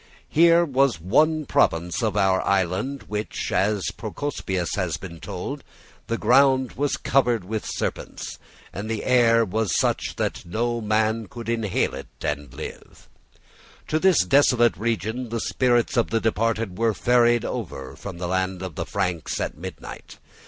There 0.33 0.65
was 0.65 0.99
one 0.99 1.45
province 1.45 2.01
of 2.01 2.17
our 2.17 2.41
island 2.41 3.01
in 3.03 3.07
which, 3.07 3.51
as 3.51 3.83
Procopius 3.95 4.69
had 4.73 4.99
been 4.99 5.19
told, 5.19 5.63
the 6.07 6.17
ground 6.17 6.71
was 6.71 6.97
covered 6.97 7.43
with 7.43 7.67
serpents, 7.69 8.39
and 8.73 8.89
the 8.89 9.03
air 9.05 9.45
was 9.45 9.77
such 9.77 10.15
that 10.15 10.43
no 10.43 10.81
man 10.81 11.27
could 11.27 11.47
inhale 11.47 11.93
it 11.93 12.07
and 12.19 12.51
live. 12.51 13.07
To 13.89 13.99
this 13.99 14.25
desolate 14.25 14.75
region 14.75 15.29
the 15.29 15.39
spirits 15.39 15.95
of 15.95 16.09
the 16.09 16.19
departed 16.19 16.79
were 16.79 16.95
ferried 16.95 17.45
over 17.45 17.95
from 17.95 18.17
the 18.17 18.27
land 18.27 18.63
of 18.63 18.73
the 18.73 18.87
Franks 18.87 19.39
at 19.39 19.55
midnight. 19.55 20.17